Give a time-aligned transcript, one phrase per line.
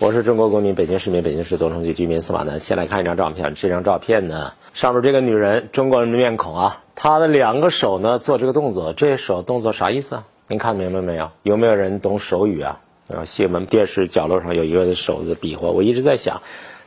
[0.00, 2.60] 我是中国公民，北京市民，北京市东城区居民司马南。
[2.60, 10.24] 先来看一张照片，这张照片呢，上面这个女人，中国人的面孔啊，她的两个手呢做这个动作，这手动作啥意思啊？
[10.46, 11.32] 您看明白没有？
[11.42, 12.78] 有没有人懂手语啊？
[13.08, 16.42] 然后新闻电视角落上有一个手在比划，我一直在想，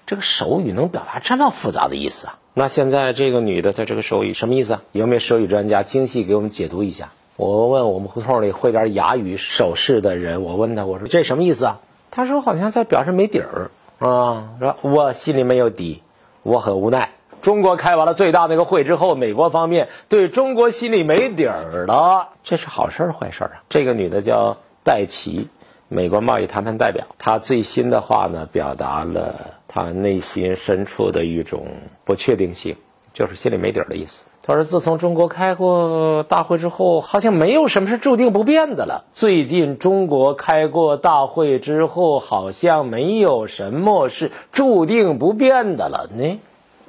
[0.08, 2.40] 这个手语能表达这么复杂的意思啊？
[2.54, 4.84] 那现在这个女的她这个手语什么意思啊？
[4.94, 7.12] 有没有手语专家精细给我们解读一下？
[7.36, 11.82] 我问我们胡同里会点哑语手势的人，我问他，我说这什么意思啊？
[12.12, 16.04] 他说好像在表示没底儿啊，说我心里没有底，
[16.44, 17.10] 我很无奈。
[17.42, 23.64] 中国开完了最大那个会之后，美国方面对中国心里没底儿了，这是好事儿坏事儿啊？
[23.70, 25.48] 这个女的叫戴奇，
[25.88, 31.66] 美国贸易谈判代表，她最新的话呢，表达了她内心深处的一种
[32.04, 32.76] 不确定性，
[33.14, 34.26] 就是心里没底儿的意思。
[34.44, 39.06] 他说：“自从中国开过大会之后，好像没有什么是注定不变的了。
[39.14, 46.40] 最近中国开过大会之后，好像没有什么是注定不变的了呢，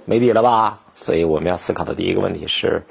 [0.07, 0.81] 没底了吧？
[0.95, 2.85] 所以我们要思考的第一个问题是：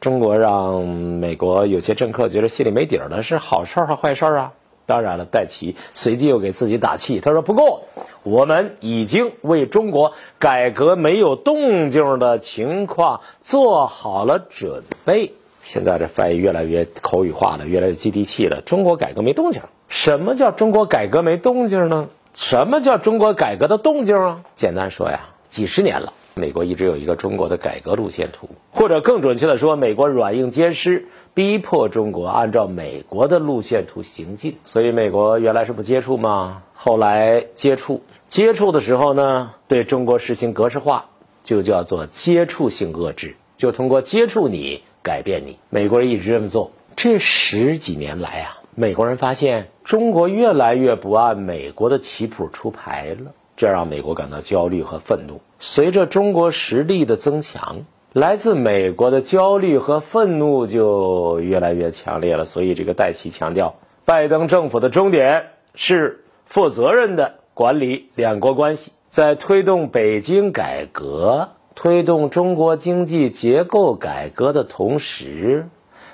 [0.00, 4.52] 中国让美国有些政客觉得心里没底了，是好事儿还是坏事儿啊？”
[4.88, 7.82] 当然了，戴奇随即又给自己打气，他说：“不过，
[8.22, 18.62] 我们已经为中国改革没有动静的情况做好了准备。”现在这翻译越来越口语化了，越来越接地气了。
[18.62, 19.60] 中国改革没动静？
[19.88, 22.08] 什么叫中国改革没动静呢？
[22.32, 24.40] 什么叫中国改革的动静啊？
[24.54, 26.14] 简单说呀，几十年了。
[26.38, 34.56] 美国一直有一个中国的改革路线图，或者更准确的说，美国软硬兼施，逼迫中国按照美国的路线图行进。
[34.64, 36.62] 所以，美国原来是不接触吗？
[36.72, 41.06] 后来接触，接触的时候呢，对中国实行格式化，
[41.44, 45.58] 就叫做接触性遏制，就通过接触你改变你。
[45.68, 46.70] 美国人一直这么做。
[46.96, 53.32] 这十几年来啊，美国人发现中国越来越不按美国的棋谱出牌了。
[53.56, 55.40] 这让美国感到焦虑和愤怒。
[55.58, 62.44] 随着中国实力的增强，来自美国的焦虑和愤怒就越来越强烈了。
[62.44, 63.74] 所以，这个戴奇强调，
[64.04, 75.66] 拜登政府的终点是负责任的管理两国关系，在推动北京改革、推动中国经济结构改革的同时，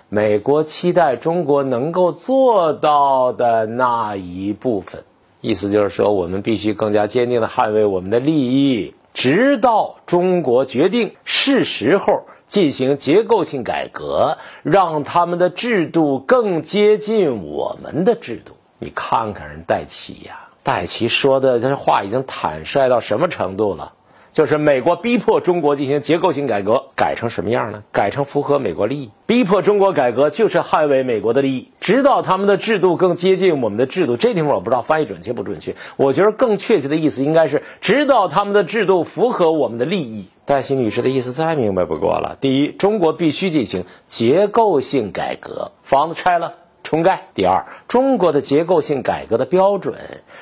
[0.09, 5.04] 美国期待中国能够做到的那一部分。
[5.41, 18.53] 意思就是说，我们必须更加坚定地捍卫我们的利益，直到中国决定是时候进行结构性改革，让他们的制度更接近我们的制度。
[18.79, 23.95] 你看看人戴奇呀，戴奇说的这话已经坦率到什么程度了？
[24.34, 27.84] 就是美国逼迫中国进行结构性改革，改成什么样呢？
[27.93, 29.11] 改成符合美国利益。
[29.27, 34.17] 逼迫中国改革就是捍卫美国的利益，直到他们的制度更接近我们的制度。
[34.17, 35.77] 这地方我不知道翻译准确不准确。
[35.97, 40.27] 我觉得更确切的意思应该是，直到他们的制度符合我们的利益。
[40.45, 42.37] 戴西女士的意思再明白不过了。
[42.41, 46.55] 第一，中国必须进行结构性改革，房子拆了。
[46.84, 47.27] 重盖。
[47.34, 49.97] 第二，中国的结构性改革的标准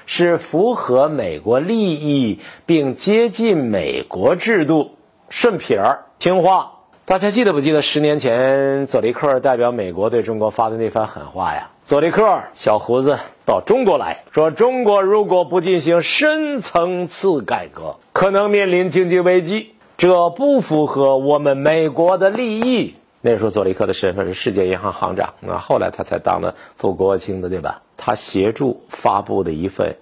[0.05, 4.91] 是符合美国利益并接近美国制度，
[5.31, 6.73] 顺撇儿听话。
[7.05, 11.71] 大家记得不记得十年前佐利克代表美国对中国发的那番狠话呀？
[11.85, 22.95] 佐利克小胡子到中国来说，中国如果不进行深层次改革，可能面临经济危机，这不符合我们美国的利益。
[23.25, 27.83] 那时候，佐利克的身份是世界银行行长，那后来他才当了副国务卿的，对吧？
[27.97, 29.95] 他协助发布的一份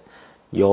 [0.49, 0.69] 由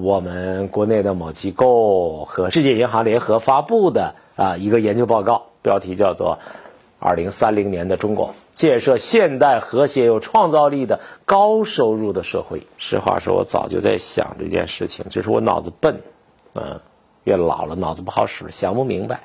[0.00, 6.38] 我们国内的某机构和世界银行联合发布的啊一个研究报告，标题叫做
[7.00, 12.60] 《二零三零年的中国：建设现代、和谐、有创造力的高收入的社会》。
[12.76, 16.02] 实话说，我早就在想这件事情，就是我脑子笨，
[16.54, 16.78] 嗯，
[17.24, 19.22] 越老了脑子不好使，想不明白。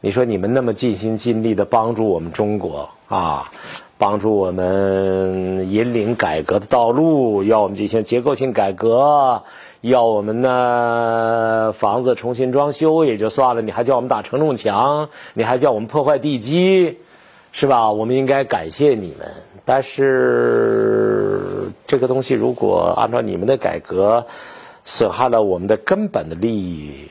[0.00, 3.50] 你说你们那么尽心尽力的帮助我们中国啊，
[3.98, 9.42] 帮助我们引领改革的道路，要我们进行结构性改革，
[9.80, 16.98] 要我们呢房子重新装修也就算了，你还叫我们打承重墙，你还叫我们破坏地基，
[17.50, 17.90] 是吧？
[17.90, 19.26] 我们应该感谢你们。
[19.64, 24.24] 但是这个东西如果按照你们的改革，
[24.84, 27.08] 损害了我们的根本的利益，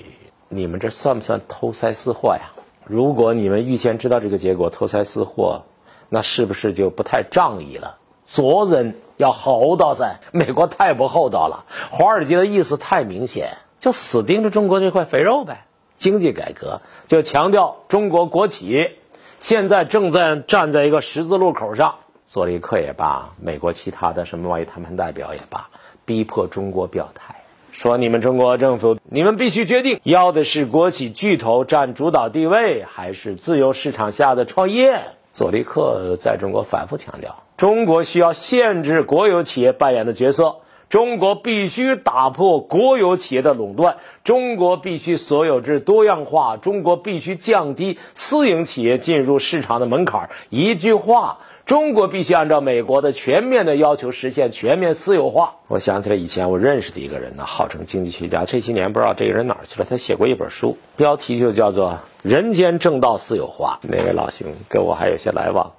[0.48, 2.54] 你们这算不算偷塞私货呀？
[2.90, 5.64] 如果你们预先知道这个结果，偷塞私货，
[6.10, 7.98] 那是不是就不太仗义了？
[8.24, 10.20] 做人要厚道噻。
[10.32, 15.66] 美国太不厚道了，华尔街的意思太明显，就死盯着中国这块肥肉呗。
[15.96, 18.92] 经济改革就强调中国国企，
[19.40, 21.96] 现在正在站在一个十字路口上。
[22.26, 25.70] 佐利克也罢，美国其他的什么贸易谈判代表也罢，
[26.06, 27.37] 逼迫中国表态。
[27.78, 35.00] 说你们中国政府，你们必须决定要的是国企巨头占主导地位，还是自由市场下的创业。
[35.32, 40.56] 佐利克在中国反复强调，中国需要限制国有企业扮演的角色，
[40.90, 50.30] 中国必须打破国有企业的垄断，中国必须所有制多样化，中国必须降低私营企业进入市场的门槛。
[50.50, 51.40] 一句话。
[51.68, 55.56] 中国必须按照美国的全面的要求实现全面私有化。
[55.68, 59.86] 我想起来以前我认识的一个人呢，号称经济学家，这些年不知道这个人哪儿去了。
[59.86, 61.92] 他写过一本书，标题就叫做
[62.22, 63.80] 《人间正道私有化》。
[63.86, 65.74] 那位老兄跟我还有些来往，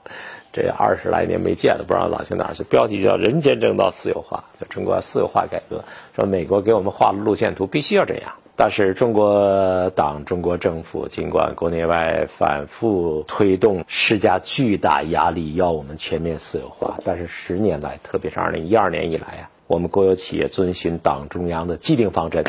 [0.61, 2.65] 这二十来年没见了，不知道老去哪儿去。
[2.65, 5.85] 标题叫《人间正道私有化》，就中国私有化改革，
[6.17, 8.33] 说美国给我们画了路线图，必须要这样。
[8.57, 22.45] 但是中国党、中国政府尽管国内外反复推动、施加巨大压力，要我们全面私有化，但是十年来，特别是二零一二年以来啊，我们国有企业遵循党中央的既定方针，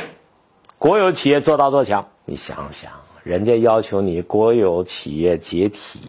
[0.79, 2.07] 国有企业做大做强。
[2.25, 2.91] 你想想，
[3.23, 5.99] 人家要求你国有企业解体。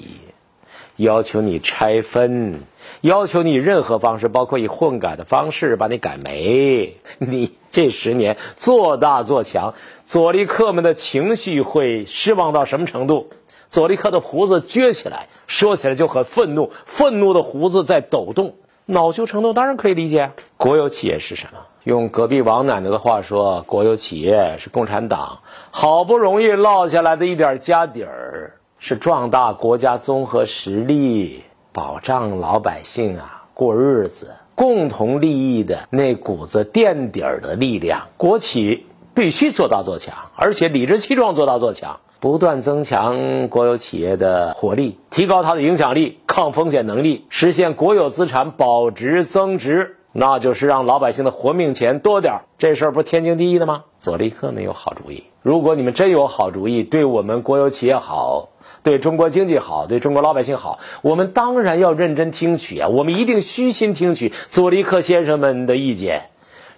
[1.01, 2.61] 要求你拆分，
[3.01, 6.95] 要求你任何方式，包括以混改的方式把你改没。
[7.19, 9.73] 你这十年做大做强，
[10.05, 13.31] 佐利克们的情绪会失望到什么程度？
[13.71, 20.33] 佐利克的胡子撅起来，说起来就很愤怒，愤怒的胡子在抖动，恼羞成怒，当然可以理解。
[20.59, 21.61] 国有企业是什么？
[21.85, 25.39] 用隔壁王奶奶的话说，国有企业是共产党
[25.71, 28.60] 好不容易落下来的一点家底儿。
[28.83, 38.09] 是壮大国家综合实力、保障老百姓啊过日子、共同利益的那股子垫底儿的力量。
[38.17, 52.41] 国企必须做大做强，而且理直气壮做大做强，不断增强国有企业的活力，提高它的影响力、抗风险能力，实现国有资产保值增值，那就是让老百姓的活命钱多点儿。
[52.57, 53.85] 这事儿不天经地义的吗？
[53.99, 55.25] 佐利克没有好主意。
[55.43, 58.49] 如果你们真有好主意，对我们国有企业好。
[58.83, 62.89] 对中国经济好，对中国老百姓好，我们当然要认真听取啊！
[62.89, 66.31] 我们一定虚心听取佐利克先生们的意见。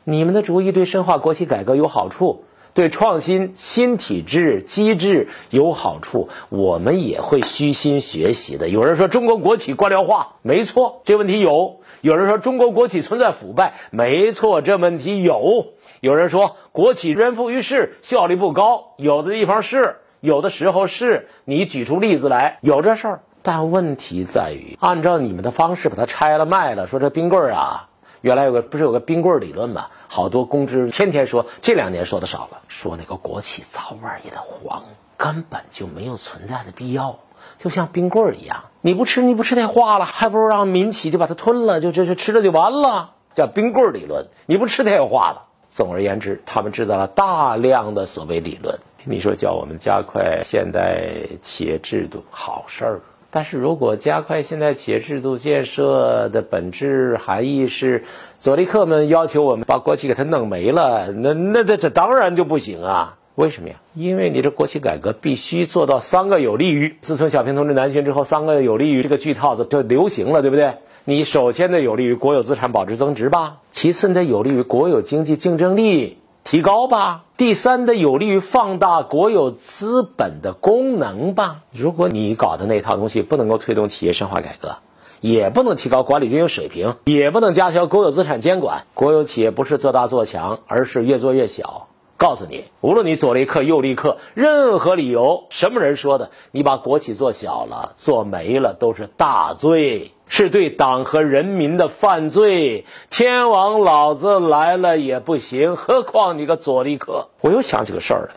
[0.05, 2.45] 你们的主意对深化国企改革有好处，
[2.75, 8.69] 对创新新体制机制有好处，我们也会虚心学习的。
[8.69, 15.67] 有人说中国国企官僚化，没错，这问题有；有人说中国国企存在腐败，没错，这问题有；
[16.01, 19.99] 有人说国企人浮于事，效率不高，有的地方是。
[20.23, 27.89] 有的时候是你举出例子来有这事儿，但问题在于，按照你们的方式把它拆了卖了，说这冰棍儿啊，
[28.21, 29.87] 原来有个不是有个冰棍儿理论吗？
[30.07, 34.85] 好多公知天天说，这两年说的少了，说那个国企早晚也得黄，
[35.17, 37.19] 根本就没有存在的必要，
[37.59, 45.47] 就像冰棍儿一样，你不吃你不吃它化了，还不如让民企就把它吞了，就就就吃了就完了，叫冰棍儿理论，你不吃它也化了。
[45.67, 48.79] 总而言之，他们制造了大量的所谓理论。
[49.05, 51.03] 你说叫我们加快现代
[51.41, 53.01] 企业制度，好事儿。
[53.31, 58.05] 但是如果加快现代企业制度建设的本质含义是，
[58.39, 63.17] 佐利克们要求我们把国企给它弄没了，那那这这当然就不行啊！
[63.35, 63.77] 为什么呀？
[63.95, 66.95] 因为你这国企改革必须做到三个有利于。
[67.01, 70.75] 自从小平同志南巡之后，三个有利于这个句套子就流行了，对不对？
[71.05, 76.19] 你首先得有利于国有资产保值增值吧，其次你得有利于国有经济竞争力。
[76.45, 81.61] 提高吧，第三的有利于放大国有资本的功能吧。
[81.73, 84.77] 如果你搞的那套东西不能够推动企业深化改革，
[85.21, 91.87] 也不能提高管理经营水平，也不能加强国有资产监管，国有企业不是做大做强，而是越做越小。
[92.19, 100.13] 告诉你，无论你左立克右立克，任何理由，什么人说的，你把国企做小了、做没了，都是大罪。
[100.35, 107.29] 是对党和人民的犯罪，天王老子来了也不行，何况你个佐利克？
[107.43, 108.31] 我又想起个事儿了，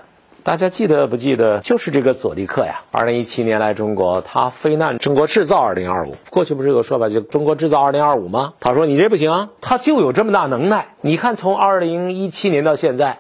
[0.44, 1.62] 大家记得不记得？
[1.62, 6.18] 就是这个佐利克呀，二零一七年来中国，他非难中国制造二零二五。
[6.30, 8.56] 过去不是有个说法，就中国制造二零二五吗？
[8.60, 10.88] 他说你这不行，他就有这么大能耐。
[11.00, 13.20] 你看，从二零一七年到现在。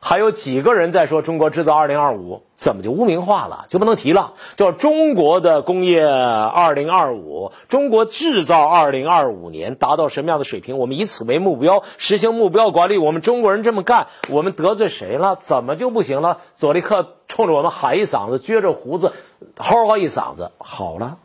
[0.00, 3.66] 还有几个人在说中国制造二零二五，怎么就污名化了？
[3.68, 4.34] 就不能提了？
[4.56, 10.78] 叫中国的工业二零二五，中国制造二零二五年达到什么样的水平？
[10.78, 12.98] 我们以此为目标，实行目标管理。
[12.98, 15.36] 我们中国人这么干，我们得罪谁了？
[15.36, 16.38] 怎么就不行了？
[16.54, 19.12] 佐利克冲着我们喊一嗓子，撅着胡子，
[19.56, 21.18] 嚎一嗓子，好了。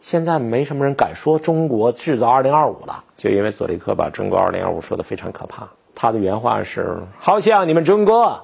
[0.00, 5.70] 现在没什么人敢说中国制造二零二五了，就因为佐利克把中国二零二五说的非常可怕。
[6.00, 8.40] 他的原话是：“好像你们中国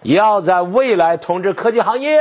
[0.00, 2.18] 要在未来统治科技行业。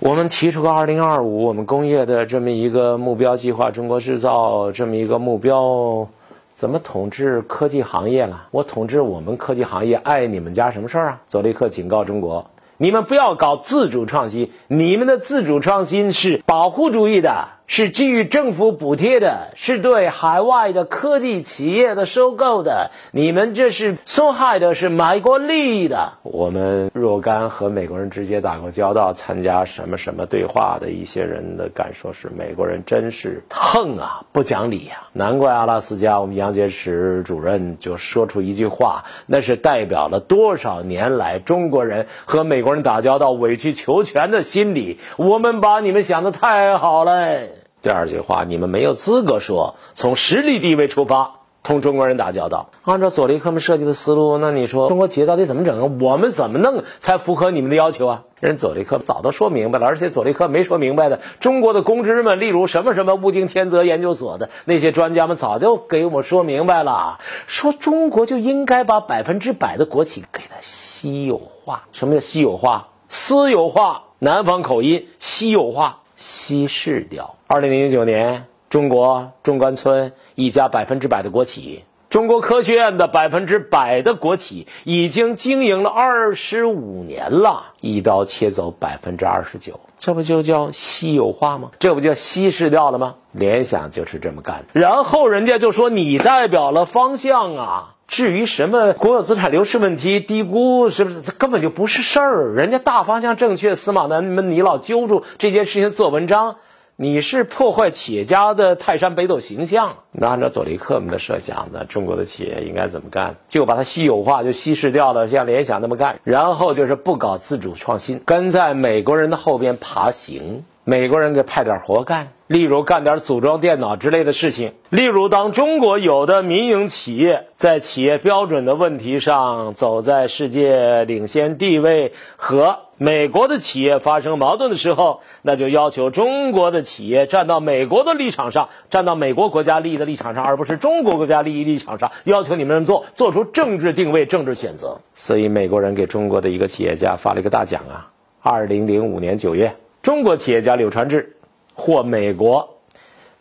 [0.00, 6.04] 我们提出个二零二五我们工业的这么一个目标计划，中国制造这么一个目标，
[6.52, 8.48] 怎么统治科技行业了？
[8.50, 11.20] 我统治我们科技行业，碍你们家什么事儿啊？
[11.28, 12.44] 佐利克警告中国。
[12.76, 22.90] 你们不要搞自主创新，你们的自主创新是保护主义的，是基于政府补贴的，是对海外的科技企业的收购的。
[23.12, 26.14] 你们这是损害的是美国利益的。
[26.22, 35.02] 我们若干和美国人直接打过交道、参加什么什么对话的一些人的感受是，美国人真是横啊，不讲理呀！
[35.12, 44.98] 难怪阿拉斯加我们杨洁篪主任就说出一句话，那是代表了多少年来中国人和美国人打交道委曲求全的心理。
[45.18, 47.57] 我们把你们想的太好了。
[47.80, 52.70] 第二句话，你们没有资格说从实力地位出发同中国人打交道。
[52.82, 55.90] 按照佐利克们设计的思路，那你说中国企业到底怎么整啊？
[56.00, 58.22] 我们怎么弄才符合你们的要求啊？
[58.40, 71.84] 人佐利克早都说明白了，而且佐利克没说明白的，中国的公知们，例如什么什么物竞天择研究所的那些专家们，早就给我说明白了，说中国就应该把百分之百的国企给它稀有化。
[71.92, 72.88] 什么叫稀有化？
[73.08, 77.34] 私有化，南方口音，稀有化，稀释掉。
[77.50, 91.70] 二零零九年，中国中关村一家百分之百的国企，中国科学院的百分之百的国企，已经经营了二十五年了，一刀切走百分之二十九，这不就叫稀有化吗？
[91.78, 93.14] 这不叫稀释掉了吗？
[93.32, 97.94] 联想就是这么干的，然后人家就说你代表了方向啊。
[98.08, 102.52] 至于什么国有资产流失问题、低估是不是，这根本就不是事儿。
[102.54, 106.56] 人家大方向正确，司马南们你老揪住这件事情做文章。
[107.00, 109.98] 你是破坏企业家的泰山北斗形象。
[110.10, 113.36] 那按照佐利克们的设想呢，中国的企业应该怎么干？
[113.46, 116.18] 就把它稀有化，就稀释掉了，像联想那么干。
[116.24, 120.64] 然后就是不搞自主创新，跟在美国人的后边爬行。
[120.82, 124.72] 美国人给派点活干，例如干点组装电脑之类的事情。
[124.88, 145.00] 例如，当中国有的民营企业在企业标准的问题上走在世界领先地位，和美国的企业发生矛盾的时候，那就要求中国的企业站到美国的立场上，站到美国国家利益的立场上，而不是中国国家利益立场上，要求你们做做出政治定位、政治选择。
[145.14, 148.10] 所以，美国人给中国的一个企业家发了一个大奖啊！
[148.42, 149.76] 二零零五年九月。
[150.02, 151.36] 中国企业家柳传志
[151.74, 152.77] 获美国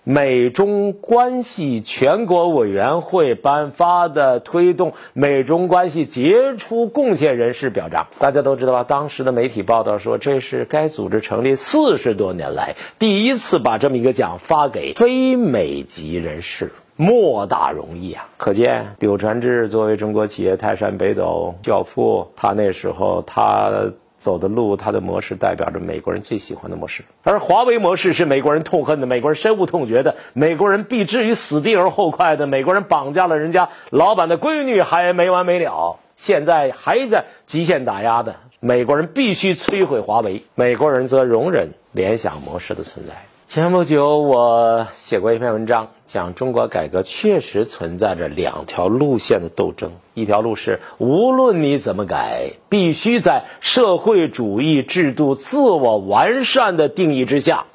[0.09, 8.07] 美中关系全国委员会颁发的推动美中关系杰出贡献人士表彰。
[8.17, 8.85] 大家都知道吧？
[8.85, 18.29] 当时的媒体报道说，这是该组织成立四十多年来第一次把这么一个奖发给非美籍人士，莫大荣誉啊！
[18.37, 23.91] 可见柳传志作为中国企业泰山北斗教父，他那时候他。
[24.19, 43.13] 走的路，它的模式代表着美国人最喜欢的模式，而华为模式是美国人痛恨的，美国人深恶痛绝的，美国人必置于死地而后快的，美国人绑架了人家老板的闺女还没完没了，现在还在极限打压的，美国人必须摧毁华为，美国人则容忍联想模式的存在。
[43.49, 49.93] 前不久，我写过一篇文章，讲中国改革确实存在着两条路线的斗争。
[50.13, 57.67] 一条路是，无论你怎么改，必须在社会主义制度自我完善的定义之下，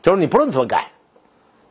[0.00, 0.92] 就是你不论怎么改，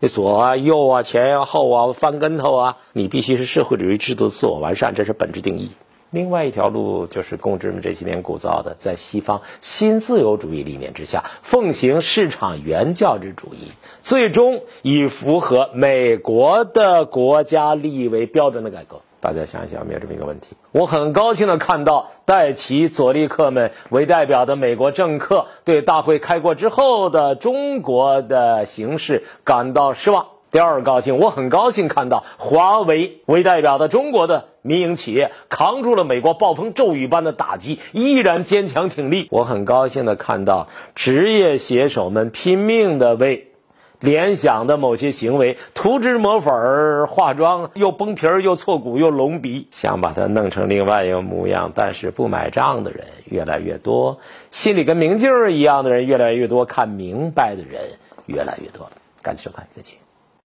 [0.01, 5.71] 你左啊、右啊、前啊、后啊、翻跟头啊，你必须是社会主义制度自我完善，这是本质定义。
[6.09, 13.71] 另外一条路就是公知们这些年鼓噪的，在西方新自由主义理念之下，奉行市场原教旨主义，
[14.01, 19.01] 最终以符合美国的国家利益为标准的改革。
[19.19, 20.55] 大家想一想，有没有这么一个问题？
[20.71, 30.27] 我很高兴的看到戴奇、佐利克们为代表的美国政客对大会开过之后的中国的形势感到失望。
[30.57, 39.27] 第二高兴，我很高兴看到华为为代表的中国的民营企业扛住了美国暴风骤雨般的打击，依然坚强挺立。
[39.29, 43.51] 我很高兴的看到职业写手们拼命的为
[43.99, 51.71] 联想的某些行为涂脂抹粉、化妆，又崩皮儿，又错骨，又隆鼻，想把它弄成另外一个模样。
[51.75, 54.17] 但是不买账的人越来越多，
[54.49, 58.89] 心里跟明镜儿一样的人越来越多，看明白的人越来越多。
[59.21, 60.06] 感谢收看，再见。